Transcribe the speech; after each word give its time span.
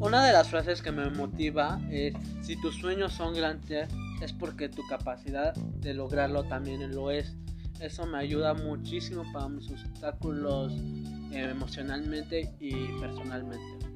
Una 0.00 0.24
de 0.24 0.32
las 0.32 0.48
frases 0.48 0.80
que 0.80 0.90
me 0.90 1.10
motiva 1.10 1.78
es, 1.90 2.14
si 2.40 2.56
tus 2.56 2.74
sueños 2.76 3.12
son 3.12 3.34
grandes, 3.34 3.86
es 4.22 4.32
porque 4.32 4.70
tu 4.70 4.82
capacidad 4.86 5.54
de 5.54 5.92
lograrlo 5.92 6.42
también 6.44 6.94
lo 6.94 7.10
es. 7.10 7.36
Eso 7.80 8.06
me 8.06 8.16
ayuda 8.16 8.54
muchísimo 8.54 9.30
para 9.30 9.50
mis 9.50 9.70
obstáculos 9.70 10.72
eh, 11.32 11.50
emocionalmente 11.50 12.50
y 12.58 12.98
personalmente. 12.98 13.89